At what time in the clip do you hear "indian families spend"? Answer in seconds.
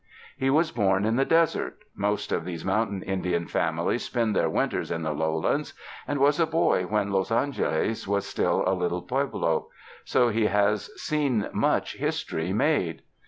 3.03-4.35